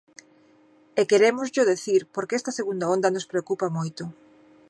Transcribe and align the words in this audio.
E 0.99 1.01
querémosllo 1.09 1.69
dicir 1.71 2.01
porque 2.15 2.37
esta 2.39 2.55
segunda 2.59 2.89
onda 2.95 3.09
nos 3.15 3.29
preocupa 3.31 3.67
moito. 3.77 4.03